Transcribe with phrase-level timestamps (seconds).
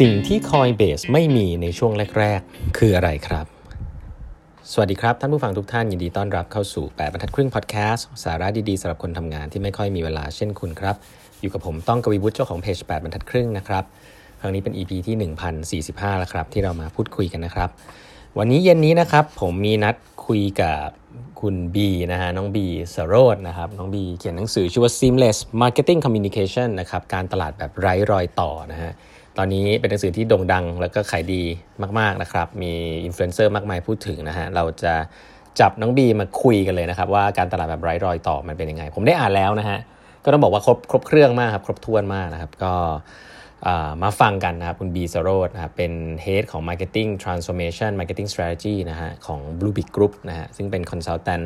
[0.00, 3.46] สิ่งที่ Coinbase ไม่มีในช่วงแรก ๆ คืออะไรครับ
[4.72, 10.96] สวัสดีครับ ท่านผู้ฟังทุกท่านยินดีต้อนรับเข้าสู่ 8บรรทัดครึ่งพอดแคสต์สาระดี ๆสำหรับคนทำงานที่ไม่ค่อยมีเวลาเช่นคุณครับ
[11.40, 13.84] อยู่กับผมต้องกวีวุฒิเจ้าของเพจ 8บรรทัดครึ่งนะครับ
[14.40, 15.16] ครั้งนี้เป็น EP ที่
[15.94, 17.68] 1045 แล้วครับ ที่เรามาพูดคุยกันนะครับ
[18.38, 19.94] วันนี้เย็นนี้นะครับ ผมมีนัด
[20.26, 20.86] คุยกับ
[21.40, 28.92] คุณบีนะฮะน้องบีสโรดนะครับน้องบีเขียนหนังสือชื่อว่า seamless marketing communication นะครับการตลาดแบบไร้รอยต่อนะฮะ
[29.38, 31.42] ตอนนี้เป็นหนังสือที่โด่งดังแล้วก็ขายดี
[31.98, 32.72] มากๆนะครับ มี
[33.04, 34.94] อินฟลูเอนเซอร์มากมายพูดถึงนะฮะ เราจะ
[35.60, 39.78] จับน้องบีมาคุยกันเลยนะครับ ว่าการตลาดแบบไร้รอยต่อมันเป็นยังไง ผมได้อ่านแล้วนะฮะ
[40.24, 42.74] ก็ต้องบอกว่าครบครบเครื่องมากครับ ครบถ้วนมากนะครับ ก็
[44.02, 45.92] มาฟังกันนะครับ คุณบีสโรดนะครับเป็น
[46.24, 51.44] Head ของ Marketing Transformation Marketing Strategy นะฮะของ Blue Big Group นะฮะซึ่งเป็น Consultant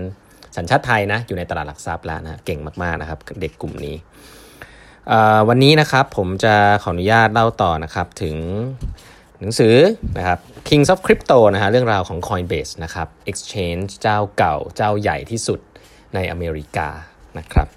[0.56, 3.96] สัญชาติไทยนะอยู่ในตลาดหลักทรัพย์แล้วนะเก่งมาก ๆ นะครับ เด็กกลุ่มนี้
[5.48, 8.36] วันนี้นะครับผมจะขออนุญาตเล่าต่อนะครับถึง
[9.40, 9.76] หนังสือ
[10.18, 15.60] นะครับ Kings of Crypto นะฮะเรื่องราวของ Coinbase นะครับ Exchange เจ้าเก่าเจ้าใหญ่ที่สุด
[16.14, 16.88] ในอเมริกา
[17.38, 17.68] นะครับ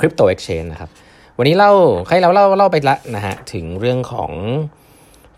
[0.00, 0.90] Crypto Exchange นะครับ
[1.38, 1.72] วันนี้เล่า
[2.08, 4.32] ให้เราเล่าเล่าไปละนะฮะถึงเรื่องของ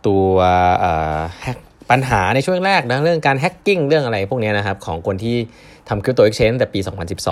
[0.06, 0.26] ตัว
[1.91, 5.36] ปัญหาในช่วงแรกนะเรื่องการแฮกกิ้งเรื่องอะไรพวกนี้นะครับของคนที่
[5.88, 6.80] ทำคริปโตเอ็กชแนนแต่ปี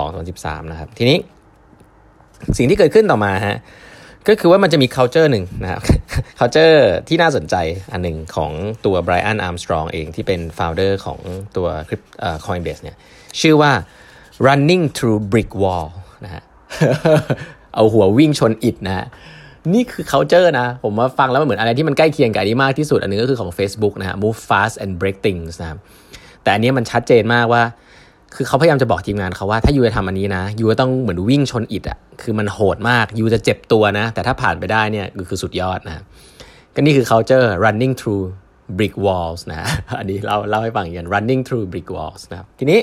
[0.09, 1.17] 2012-2013 นะครับ ทีนี้
[2.57, 3.57] สิ่งที่เกิดขึ้นต่อมาฮะ
[4.27, 5.81] ก็คือว่ามันจะมี culture หนึ่งนะครับ
[6.39, 7.55] culture ที่น่าสนใจ
[7.91, 8.51] อันหนึ่งของ
[8.85, 11.19] ตัว Brian Armstrong เองที่เป็น founder ของ
[11.57, 11.67] ตัว
[12.45, 12.97] Coinbase เนี่ย
[13.41, 13.71] ชื่อว่า
[14.47, 15.87] running through brick wall
[16.25, 16.43] นะฮะ
[17.75, 19.05] เอาหัววิ่งชนอิฐนะฮะ
[19.73, 25.79] นี่คือ culture นะ ผมว่าฟังแล้วมันเหมือนอะไรที่มันใกล้เคียงกับอันนี้มากที่สุด อันนึงก็คือของ Facebook นะฮะ move fast and break things นะครับ
[26.43, 27.63] แต่อันนี้มันชัดเจนมากว่า
[28.35, 36.03] คือเขาพยายามจะบอกทีมงานเขาว่าถ้ายูจะทำอันนี้นะยูก็ต้องเหมือนวิ่งชนอิดอะคือมันโหดมากยูจะเจ็บตัวนะ แต่ถ้าผ่านไปได้เนี่ยคือสุดยอดนะ
[36.75, 38.25] ก็นี่คือ culture running through
[38.77, 39.61] brick walls นะ
[39.99, 42.79] อันนี้เราเล่าให้ฟังอย่าง running through brick walls นะครับทีนี้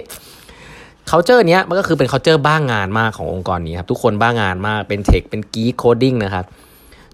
[1.10, 6.44] culture เนี้ยมันก็คือเป็น culture บ้างงานมากขององค์กรนี้ครับทุกคนบ้างงานมากเป็นเทคเป็นกีโคดิ้งนะครับ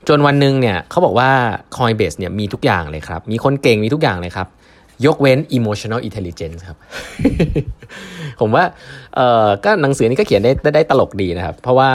[0.08, 1.30] จนวันหนึ่งเนี่ยเขาบอกว่า
[1.76, 4.48] Coinbase เนี่ยมีทุกอย่างเลยครับมีคนเก่งมีทุกอย่างเลยครับ
[5.06, 6.78] ยกเว้น emotional intelligence ครับ
[8.40, 8.64] ผมว่า
[9.16, 11.90] เออก็หนังสือนี้ก็เขียนได้ได้ตลกดีนะครับ เพราะว่า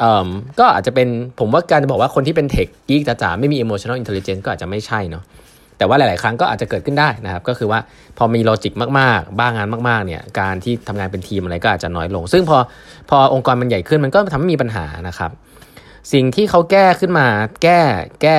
[0.00, 0.28] เออ
[0.58, 1.08] ก็อาจจะเป็น
[1.40, 5.24] ผมว่าการจะบอกว่าคนที่เป็นเทคกีกจ๋าไม่มี emotional intelligence ก็อาจจะไม่ใช่เนาะ
[5.78, 7.80] แต่ว่าหลาย ๆ ครั้งก็อาจจะเกิดขึ้นได้นะครับ ก็คือว่า
[8.18, 12.58] พอมีโลจิกมาก ๆ บ้างงานมาก ๆ เนี่ย การที่ทำงานเป็นทีมอะไรก็อาจจะน้อยลง ซึ่งพอ
[13.10, 15.30] พอองค์กรมันใหญ่ขึ้นมันก็ทำให้มีปัญหานะครับ
[16.12, 17.26] สิ่งที่เขาแก้ขึ้นมา
[17.62, 17.80] แก้
[18.22, 18.38] แก้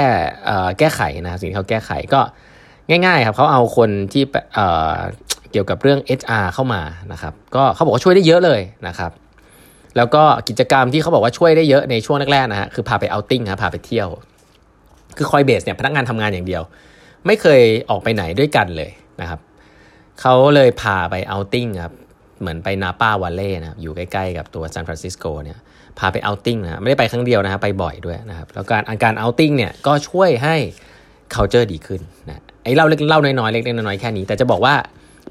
[0.79, 2.21] แก้ไขนะสิ่งที่เขาแก้ไขก็
[2.89, 4.23] ง่ายๆครับเขาเอาคนที่
[5.51, 9.11] เกี่ยวกับเรื่อง HR เข้ามานะครับก็เขาบอกว่าช่วยได้เยอะเลยนะครับ
[9.97, 14.07] แล้วก็กิจกรรมที่เขาบอกว่าช่วยได้เยอะในช่วงแรกๆนะฮะคือพาไป outing ครับพาไปเที่ยว
[15.17, 16.63] คือ Coinbase เนี่ยพนักงานทำงานอย่างเดียว
[17.25, 19.39] ไม่เคยออกไปไหนด้วยกันเลยนะครับ
[20.21, 21.93] เขาเลยพาไป outing ครับ
[22.39, 25.57] เหมือนไป Napa Valley นะครับอยู่ใกล้ๆกับตัวซานฟรานซิสโกเนี่ย
[25.99, 30.55] พาไป outing นะไม่ได้ไปครั้งเดียวนะครับไปบ่อยด้วยนะครับแล้วการการ outing เนี่ยก็ช่วยให้
[31.33, 34.73] culture ดีขึ้นนะ ไอ้เล่าเล็กเล่าน้อยๆเล็กๆน้อยๆแค่นี้ แต่จะบอกว่า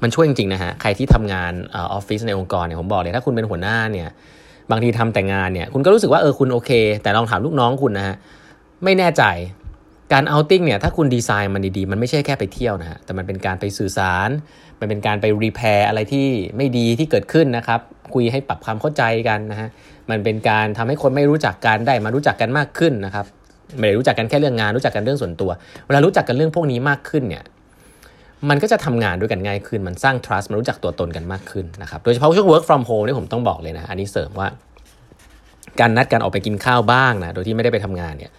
[0.03, 4.09] มันช่วยจริงๆนะฮะใครที่ทำงานออฟฟิศในองค์กรเนี่ยผมบอกเลยถ้าคุณเป็นหัวหน้าเนี่ย
[4.71, 6.71] บางทีทำแต่งานเนี่ยคุณก็รู้สึกว่าเออคุณโอเค
[7.03, 8.15] แต่ลองถามลูกน้องคุณนะฮะ
[8.83, 9.23] ไม่แน่ใจ
[10.13, 14.29] การ outing เนี่ยถ้าคุณดีไซน์มันดีๆ มันไม่ใช่แค่ไปเที่ยวนะฮะแต่มันเป็นการไปสื่อสาร
[14.79, 16.27] มันเป็นการไป repair อะไรที่
[16.57, 17.79] ไม่ดีที่เกิดขึ้นนะครับ
[18.13, 19.69] คุยให้ปรับความเข้าใจกันนะฮะ
[20.09, 23.25] มันเป็นการทำให้คนไม่รู้จักกันได้มารู้จักกันมากขึ้นนะครับ
[23.77, 25.51] ไม่ได้รู้จักกันแค่เรื่องงานรู้จักกันเรื่องส่วนตัว
[25.87, 27.43] เวลารู้จักกันเรื่องพวกนี้มากขึ้นเนี่ย
[28.49, 34.47] มันก็จะทำงานด้วยกันง่ายขึ้น มันสร้าง trust มันรู้จักตัวตนกันมากขึ้นนะครับ โดยเฉพาะช่วง work from home นี่ผมต้องบอกเลยนะ อันนี้เสริมว่า
[35.79, 38.31] การนัดกันออกไปกินข้าวบ้างนะ โดยที่ไม่ได้ไปทำงานเนี่ย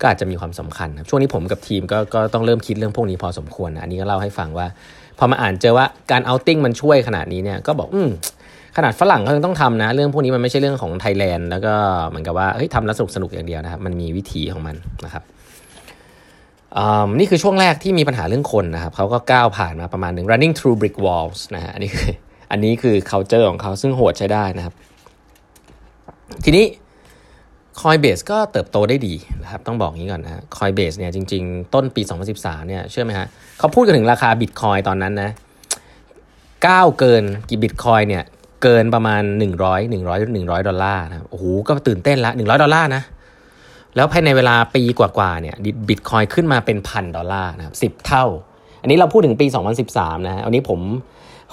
[0.00, 4.66] ก็อาจจะมีความสำคัญช่วงนี้ผมกับทีมก็ก็ต้องเริ่มคิดเรื่องพวกนี้พอสมควรนะ อันนี้ก็เล่าให้ฟังว่า
[5.18, 8.10] พอมาอ่านเจอว่าการเอาติ้งมันช่วยขนาดนี้เนี่ย ก็บอก อืม
[8.76, 11.74] ขนาดฝรั่งเขายังต้องทำนะ เรื่องพวกนี้มันไม่ใช่เรื่องของไทยแลนด์แล้วก็
[12.08, 15.22] เหมือนกับว่าเฮ้ยทำแล้วสนุกสนุกอย่างเดียวนะครับมันมีวิธีของมันนะครับ
[17.18, 22.12] นี่คือช่วงแรกที่มีปัญหาเรื่องคนนะครับเขาก็ก้าวผ่านมาประมาณหนึ่ง running through brick walls นะฮะอันนี้คือ
[22.50, 24.74] อันนี้คือ culture ของเขาซึ่งโหดใช้ได้นะครับ
[26.44, 26.66] ทีนี้
[27.80, 32.02] Coinbase ก็เติบโตได้ดีนะครับ ต้องบอกงี้ก่อนนะ Coinbase เนี่ยจริง ๆ ต้นปี
[32.34, 33.26] 2013 เนี่ยเชื่อไหมฮะ
[33.58, 35.30] เขาพูดกันถึงราคาบิตคอยตอนนั้นนะ
[36.66, 38.24] ก้าวเกินกี่บิตคอยเนี่ย
[38.62, 43.02] เกินประมาณ 100 100 100 ดอลลาร์นะโอ้โหก็ตื่นเต้นละ 100 ดอลลาร์นะ
[43.96, 45.56] แล้วภายในเวลาปีกว่าๆเนี่ย
[45.88, 48.24] บิตคอยขึ้นมาเป็นพันดอลลาร์นะครับสิบเท่า
[48.82, 49.46] อันนี้เราพูดถึงปี
[49.86, 50.80] 2013 นะวันนี้ผม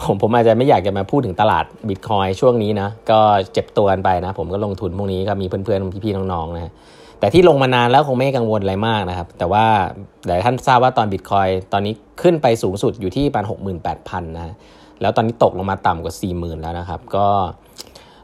[0.05, 3.19] ผมผมอาจจะไม่อยากจะมาพูดถึงตลาดบิตคอยช่วงนี้นะ ก็
[3.53, 6.71] เจ็บตัวกันไปนะ ผมก็ลงทุนพวกนี้ก็มีเพื่อนๆ พี่ๆ น้องๆ นะ
[7.19, 9.65] แต่ที่ลงมานานแล้วคงไม่กังวลอะไรมากนะครับ แต่ว่า
[10.25, 14.55] แต่ท่านทราบว่าตอนบิตคอยตอนนี้ขึ้นไปสูงสุดอยู่ที่ประมาณหกหมื่นแปดพันนะ
[15.01, 17.27] แล้วตอนนี้ตกลงมาต่ำกว่า 4 0,000 แล้วนะครับ ก็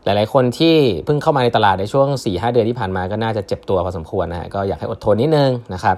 [0.04, 0.76] หลาย ๆ คนที่
[1.06, 5.98] เพิ่งเข้ามาในตลาดในช่วง 4-5 เดือนที่ผ่านมาก็น่าจะเจ็บตัวพอสมควรนะฮะก็อยากให้อดทนนิดนึงนะครับ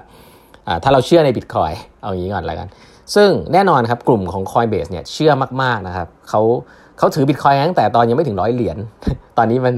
[0.82, 1.72] ถ้าเราเชื่อในบิตคอย
[2.02, 2.68] เอาอย่างนี้ก่อนแล้วกัน
[3.14, 5.32] ซึ่งแน่นอนครับกลุ่มของ Coinbase เนี่ยเชื่อ
[5.62, 6.40] มาก ๆ นะครับเขา
[6.98, 8.76] เขาถือบิตคอยตั้งแต่ตอนยังไม่ถึงร้อยเหรียญ
[9.38, 9.74] ตอนนี้มัน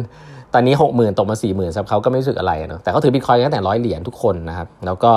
[0.54, 5.12] ตอนนี้หกหมื่นตกมาสี่หมื่นสำหรับเขาก็ไม่รู้สึกอะไรเนาะแต่เขาถือบิตคอยตั้งแต่ร้อยเหรียญทุกคนนะครับแล้วก็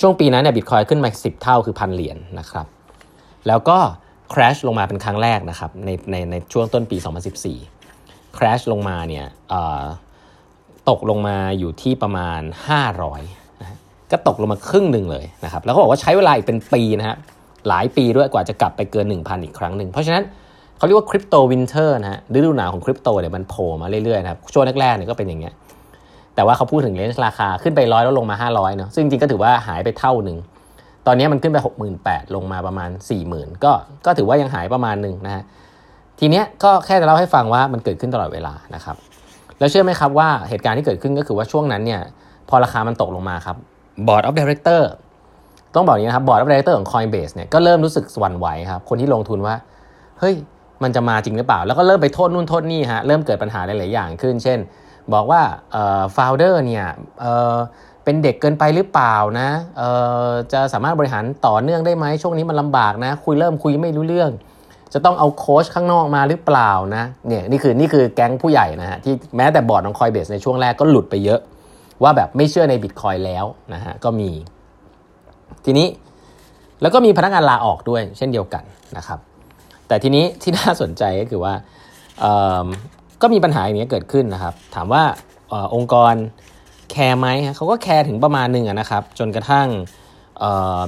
[0.00, 2.66] ช่วงปีนั้นเนี่ยบิตคอยขึ้นมาสิบเท่าคือพันเหรียญนะครับ
[3.48, 3.78] แล้วก็
[4.32, 6.96] crash ลงมาเป็นครั้งแรกนะครับในในในช่วงต้นปี
[7.66, 9.26] 2014 crash ลงมาเนี่ย
[10.90, 12.40] ตกลงมาอยู่ที่ประมาณ
[13.02, 13.78] 500นะ
[14.10, 17.16] ก็ตกลงมาครึ่งหนึ่งเลยนะครับแล้วก็บอกว่าใช้เวลาอีกเป็นปีนะฮะ
[17.68, 20.22] หลายปีด้วยกว่าจะกลับไปเกิน 1,000 อีกครั้งหนึ่งเพราะฉะนั้น
[20.76, 25.54] เขาเรียกว่า crypto winter นะฮะฤดูหนาวของคริปโตเนี่ยมันโผล่มาเรื่อยๆนะครับช่วงแรกๆเนี่ยก็เป็นอย่างเงี้ย
[26.34, 30.36] แต่ว่าเขาพูดถึง range ราคาขึ้นไปร้อยแล้วลงมา 500เนาะซึ่งจริงก็ถือว่าหายไปเท่าหนึ่ง
[31.08, 31.58] ตอนนี้มันขึ้นไป
[31.96, 32.90] 68,000 ลงมาประมาณ
[33.26, 33.72] 40,000 ก็
[34.06, 35.42] ก็ถือว่ายังหายประมาณหนึ่งนะฮะ
[36.20, 38.96] ทีเนี้ยก็แค่จะเล่าให้ฟังว่ามันเกิดขึ้นตลอดเวลานะครับ
[39.58, 42.00] แล้วเชื่อไหมครับว่าเหตุการณ์ที่เกิดขึ้นก็คือว่าช่วงนั้นเนี่ย
[42.48, 43.56] พอราคามันตกลงมาครับ
[44.06, 44.82] Board of Director
[45.74, 49.54] ต้องบอกอย่างนี้นะครับ Board of Director ของ Coinbase เนี่ยก็เริ่มรู้สึกหวั่นไหวครับคนที่ลงทุนว่า
[50.18, 50.34] เฮ้ย
[50.82, 54.58] มันจะมาจริงหรือเปล่า แล้วก็เริ่มไปโทษนู่นโทษนี่ฮะเริ่มเกิดปัญหาหลาย ๆ อย่างขึ้น เช่น
[55.14, 55.40] บอกว่า
[55.72, 56.86] เอ่อ founder เนี่ย
[57.20, 57.54] เอ่อ
[58.08, 59.90] เป็นเด็กเกินไปหรือเปล่านะเอ่
[60.28, 64.30] อจะสามารถบริหารต่อเนื่องได้ไหมช่วงนี้มันลำบากนะ คุยเริ่มคุยไม่รู้เรื่อง
[64.94, 71.40] จะต้องเอาโค้ชข้างนอกมาหรือเปล่านะเนี่ยนี่คือนี่คือแก๊งผู้ใหญ่นะฮะที่แม้แต่บอร์ดของคอยเบสในช่วงแรกก็หลุดไปเยอะ
[72.02, 73.44] ว่าแบบไม่เชื่อในบิตคอยแล้ว
[73.74, 74.30] นะฮะก็มี
[75.64, 75.88] ทีนี้
[76.82, 78.64] แล้วก็มีพนักงานลาออกด้วยเช่นเดียวกัน
[78.96, 79.18] นะครับ
[79.88, 81.54] แต่ทีนี้ที่น่าสนใจก็คือว่า
[83.22, 85.02] ก็มีปัญหาอย่างนี้เกิดขึ้นนะครับ ถามว่า
[85.52, 86.14] องค์กร
[86.90, 89.68] แคร์ไหมเขาก็แคร์ถึงประมาณหนึ่งนะครับ จนกระทั่ง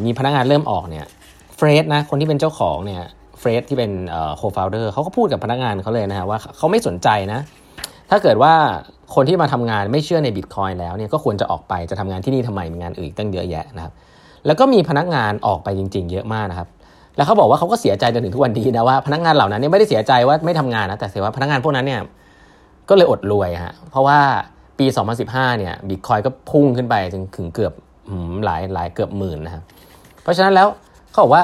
[0.04, 1.06] มีพนักงานเริ่มออกเนี่ย
[1.56, 3.02] Fred นะคนที่เป็นเจ้าของเนี่ย
[3.38, 3.90] Fred ที่เป็น
[4.36, 7.40] co-founder เขาก็พูดกับพนักงานเขาเลยนะฮะว่าเขาไม่สนใจนะ
[8.10, 8.52] ถ้าเกิดว่า
[9.14, 13.92] คนที่มาทำงานไม่เชื่อในบิตคอยน์แล้วเนี่ยก็ควรจะออกไปจะทำงานที่นี่ทำไมมีงานอื่นตั้งเยอะแยะนะครับ
[14.46, 16.68] แล้วก็มีพนักงานออกไปจริง ๆ เยอะมากนะครับ
[17.16, 22.00] แล้วเขาบอกว่าเขาก็เสียใจจนถึงทุกวันนี้นะว่าพนักงานเหล่านั้นเนี่ยไม่ได้เสียใจว่าไม่ทำงานนะแต่เสียว่าพนักงานพวกนั้นเนี่ย
[22.88, 24.18] ก็เลยอดรวยฮะเพราะว่า
[24.80, 24.86] ปี
[25.22, 27.72] 2015 เนี่ยบิตคอยก็พุ่งขึ้นไปจนถึงเกือบ
[28.44, 29.62] หลายหลายเกือบหมื่นนะครับ
[30.22, 30.68] เพราะฉะนั้นแล้ว
[31.10, 31.42] เขาบอกว่า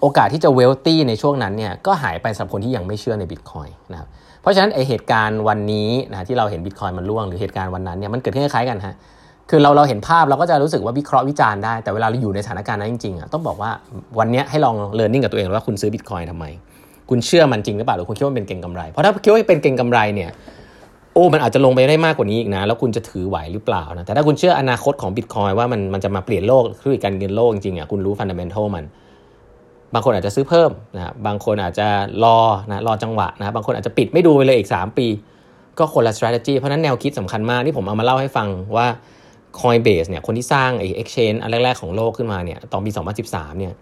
[0.00, 4.08] โอกาสที่จะเวลตี้ในช่วงนั้นเนี่ยก็หายไปสำหรับคนที่ยังไม่เชื่อในบิตคอยนะครับ
[4.40, 8.94] เพราะฉะนั้นไอเหตุการณ์วันนี้นะที่เราเห็นบิตคอยมันร่วงหรือเหตุการณ์วันนั้นเนี่ยมันเกิดขึ้นคล้ายกันฮะ
[9.50, 13.70] คือเราเราเห็นภาพเราก็จะรู้สึกว่าวิเคราะห์วิจารณ์ได้ แต่เวลาเราอยู่ในสถานการณ์นั้นจริงๆอะต้องบอกว่า
[14.18, 16.44] วันนี้ให้ลองเรียนรู้กับตัวเองว่าคุณซื้อบิตคอยทำไม
[17.10, 20.30] คุณเชื่อมันจริงหรือเปล่าหรือคุณคิดว่าเป็นเก่งกำไร เพราะถ้าคิดว่าเป็นเก่งกำไรเนี่ย
[21.14, 28.84] โอ้มันอาจจะลงไปได้มากกว่านี้อีกนะ แล้วคุณจะถือไหวหรือเปล่านะแต่ถ้าคุณเชื่ออนาคตของบิตคอยว่ามันมันจะมาเปลี่ยนโลกธุรกิจการเงินโลกจริงๆอะคุณรู้ฟันเดเมนทัลมัน
[29.94, 31.88] บางคนอาจจะซื้อเพิ่มนะบางคนอาจจะ
[32.24, 32.38] รอ
[32.70, 35.06] นะรอจังหวะนะบางคนอาจจะปิดไม่ดูไปเลยอีก 3 ปี
[35.78, 38.86] ก็คนละ strategy เพราะนั้นแนวคิดสำคัญมากที่ผมเอามาเล่าให้ฟังว่า
[39.60, 42.90] Coinbase เนี่ยคนที่สร้างไอ้ exchange อันแรก ๆ ของโลกขึ้นมาเนี่ยตอนปี
[43.24, 43.72] 2013 เนี่ย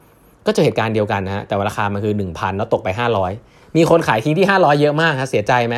[0.47, 2.89] ก็เจอเหตุการณ์เดียวกันนะฮะแต่ว่าราคามันคือ 1,000 แล้วตกไป
[3.33, 5.77] 500 มีคนขายทิ้งที่ 500 เยอะมากครับเสียใจไหม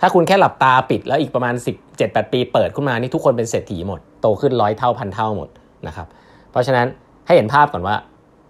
[0.00, 1.54] ถ้าคุณแค่หลับตาปิดแล้วอีกประมาณ
[1.94, 5.48] 17-8 ปีเปิดขึ้นมานี่ทุกคนเป็นเศรษฐีหมด โตขึ้นร้อยเท่าพันเท่าหมด
[5.86, 6.06] นะครับ
[6.50, 6.86] เพราะฉะนั้น
[7.26, 7.96] ให้เห็นภาพก่อนว่า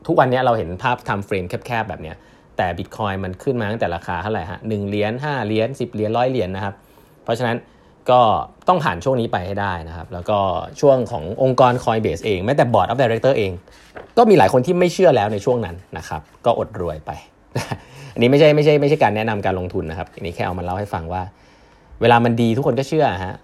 [0.06, 2.12] ทุกวันนี้เราเห็นภาพทำเฟรมแคบๆแบบนี้
[2.56, 6.74] แต่บิตคอยมันขึ้นมาตั้งแต่ราคาเท่าไหร่ฮะหนึ่งเหรียญห้าเหรียญสิบเหรียญร้อยเหรียญนะครับ
[7.24, 7.56] เพราะฉะนั้น
[8.10, 8.20] ก็
[8.68, 10.38] ต้องผ่านช่วงนี้ไปให้ได้นะครับ แล้วก็
[10.80, 13.52] ช่วงขององค์กร Coinbase เองแม้แต่ Board of Director เอง
[14.18, 17.10] ก็มีหลายคนที่ไม่เชื่อแล้วในช่วงนั้นนะครับ ก็อดรวยไป
[18.18, 21.22] อันนี้ไม่ใช่ไม่ใช่ไม่ใช่การแนะนำการลงทุนนะครับอันนี้แค่เอามาเล่าให้ฟังว่า
[22.00, 23.34] เวลามันดีทุกคนก็เชื่อฮะ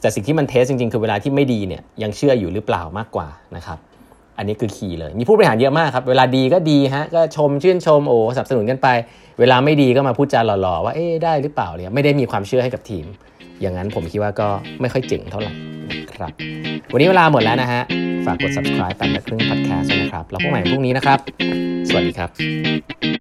[0.00, 3.78] แต่สิ่งที่มันเทสจริงๆ คือเวลาที่ไม่ดีเนี่ยยังเชื่ออยู่หรือเปล่ามากกว่านะครับ
[4.38, 8.88] อันนี้คือคีย์เลย มีผู้บริหารเยอะมากครับ เวลาดีก็ดีฮะ ก็ชมชื่นชมโอ้สนับสนุนกันไป
[9.40, 13.04] เวลาไม่ดีก็มาพูดจาหล่อๆ ว่าเอ๊ได้หรือเปล่าเนี่ยไม่ได้มีความเชื่อให้กับทีม
[13.60, 14.48] อย่างนั้นผมคิดว่าก็
[14.80, 15.52] ไม่ค่อยเจ๋งเท่าไหร่
[16.14, 16.32] ครับ
[16.92, 17.82] วันนี้เวลาหมดแล้วนะฮะ
[18.26, 21.18] ฝากกด subscribe แปดครึ่ง podcast นะครับ แล้วพบใหม่พรุ่งนี้นะครับ
[21.88, 23.17] สวัสดีครับ